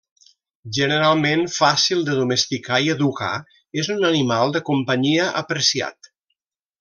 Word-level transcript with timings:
Generalment 0.77 1.43
fàcil 1.57 2.01
de 2.07 2.15
domesticar 2.21 2.79
i 2.87 2.91
educar, 2.95 3.31
és 3.83 3.91
un 3.99 4.11
animal 4.13 4.55
de 4.59 4.63
companyia 4.71 5.29
apreciat. 5.47 6.11